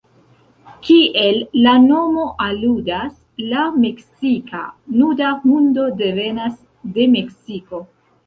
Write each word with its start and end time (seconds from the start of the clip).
Kiel 0.85 1.35
la 1.65 1.73
nomo 1.83 2.23
aludas, 2.45 3.11
la 3.51 3.67
meksika 3.83 4.63
nuda 5.01 5.29
hundo 5.45 5.85
devenas 6.01 6.57
de 6.97 7.07
Meksiko. 7.17 7.85